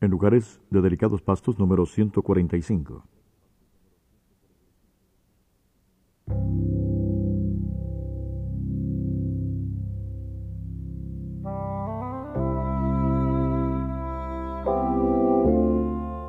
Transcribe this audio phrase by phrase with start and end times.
[0.00, 3.04] en lugares de delicados pastos número 145.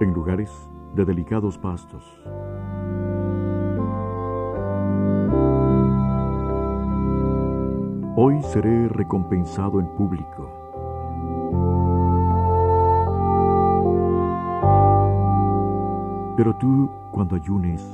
[0.01, 0.49] En lugares
[0.95, 2.04] de delicados pastos.
[8.15, 10.58] Hoy seré recompensado en público.
[16.39, 17.86] Pero tú, cuando ayunes,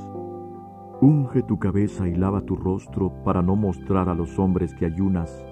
[1.00, 5.44] unge tu cabeza y lava tu rostro para no mostrar a los hombres que ayunas,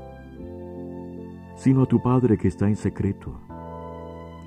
[1.56, 3.40] sino a tu Padre que está en secreto.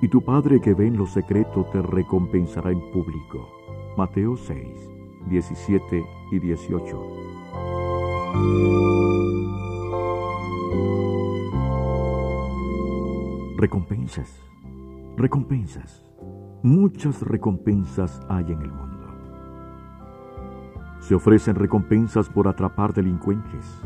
[0.00, 3.46] Y tu Padre que ve en lo secreto te recompensará en público.
[3.98, 4.66] Mateo 6,
[5.28, 7.02] 17 y 18.
[13.58, 14.42] Recompensas,
[15.18, 16.07] recompensas.
[16.62, 19.06] Muchas recompensas hay en el mundo.
[20.98, 23.80] Se ofrecen recompensas por atrapar delincuentes,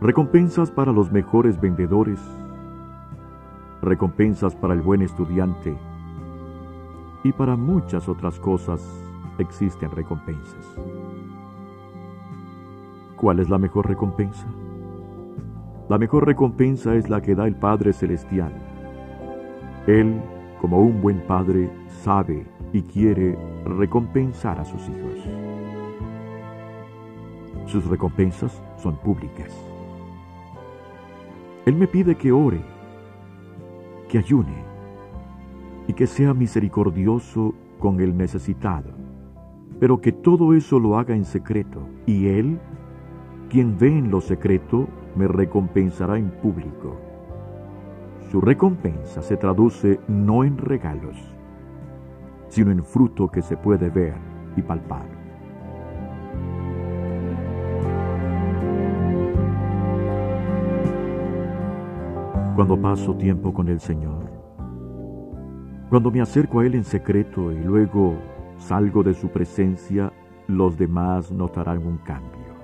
[0.00, 2.20] recompensas para los mejores vendedores,
[3.82, 5.78] recompensas para el buen estudiante
[7.22, 8.82] y para muchas otras cosas
[9.38, 10.76] existen recompensas.
[13.16, 14.48] ¿Cuál es la mejor recompensa?
[15.88, 18.52] La mejor recompensa es la que da el Padre Celestial.
[19.86, 20.20] Él
[20.62, 21.68] como un buen padre,
[22.04, 25.18] sabe y quiere recompensar a sus hijos.
[27.66, 29.52] Sus recompensas son públicas.
[31.66, 32.62] Él me pide que ore,
[34.08, 34.54] que ayune
[35.88, 38.90] y que sea misericordioso con el necesitado,
[39.80, 42.60] pero que todo eso lo haga en secreto, y Él,
[43.50, 47.11] quien ve en lo secreto, me recompensará en público.
[48.32, 51.18] Su recompensa se traduce no en regalos,
[52.48, 54.14] sino en fruto que se puede ver
[54.56, 55.04] y palpar.
[62.56, 64.24] Cuando paso tiempo con el Señor,
[65.90, 68.14] cuando me acerco a Él en secreto y luego
[68.56, 70.10] salgo de su presencia,
[70.46, 72.54] los demás notarán un cambio.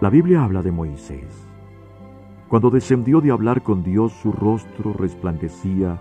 [0.00, 1.47] La Biblia habla de Moisés
[2.48, 6.00] cuando descendió de hablar con Dios, su rostro resplandecía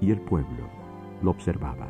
[0.00, 0.66] y el pueblo
[1.22, 1.88] lo observaba.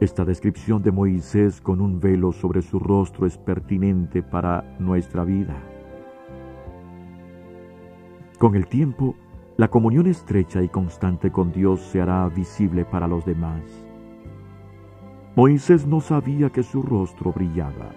[0.00, 5.56] Esta descripción de Moisés con un velo sobre su rostro es pertinente para nuestra vida.
[8.38, 9.16] Con el tiempo,
[9.56, 13.64] la comunión estrecha y constante con Dios se hará visible para los demás.
[15.34, 17.90] Moisés no sabía que su rostro brillaba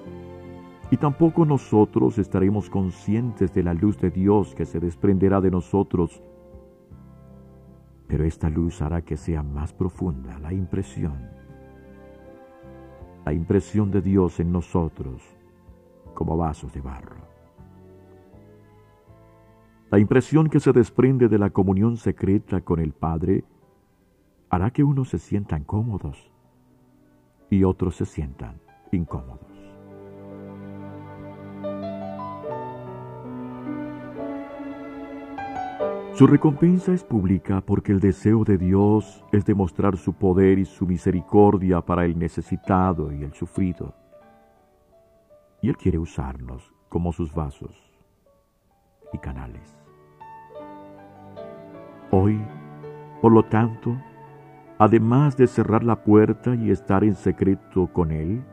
[0.92, 6.22] y tampoco nosotros estaremos conscientes de la luz de Dios que se desprenderá de nosotros.
[8.08, 11.30] Pero esta luz hará que sea más profunda la impresión,
[13.26, 15.24] la impresión de Dios en nosotros
[16.14, 17.22] como vasos de barro.
[19.92, 23.46] La impresión que se desprende de la comunión secreta con el Padre
[24.50, 26.30] hará que unos se sientan cómodos
[27.50, 28.60] y otros se sientan
[28.92, 29.51] incómodos.
[36.22, 40.86] Su recompensa es pública porque el deseo de Dios es demostrar su poder y su
[40.86, 43.96] misericordia para el necesitado y el sufrido.
[45.64, 47.92] Y Él quiere usarnos como sus vasos
[49.12, 49.76] y canales.
[52.12, 52.40] Hoy,
[53.20, 53.98] por lo tanto,
[54.78, 58.44] además de cerrar la puerta y estar en secreto con Él,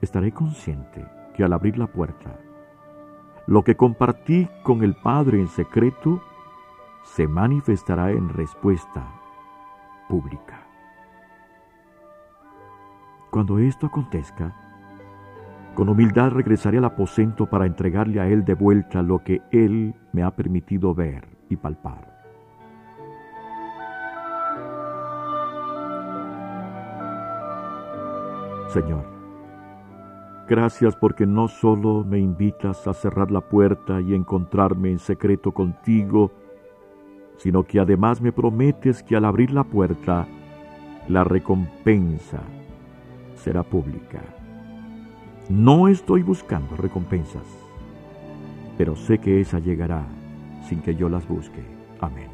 [0.00, 1.04] estaré consciente
[1.34, 2.40] que al abrir la puerta,
[3.46, 6.22] lo que compartí con el Padre en secreto
[7.02, 9.06] se manifestará en respuesta
[10.08, 10.66] pública.
[13.30, 14.54] Cuando esto acontezca,
[15.74, 20.22] con humildad regresaré al aposento para entregarle a Él de vuelta lo que Él me
[20.22, 22.12] ha permitido ver y palpar.
[28.68, 29.04] Señor,
[30.48, 36.32] gracias porque no solo me invitas a cerrar la puerta y encontrarme en secreto contigo,
[37.42, 40.28] sino que además me prometes que al abrir la puerta,
[41.08, 42.40] la recompensa
[43.34, 44.20] será pública.
[45.48, 47.42] No estoy buscando recompensas,
[48.78, 50.04] pero sé que esa llegará
[50.68, 51.62] sin que yo las busque.
[52.00, 52.28] Amén.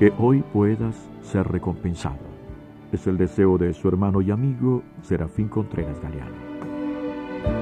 [0.00, 2.28] Que hoy puedas ser recompensado
[2.90, 6.47] es el deseo de su hermano y amigo Serafín Contreras Galeano.
[7.44, 7.52] thank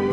[0.00, 0.05] you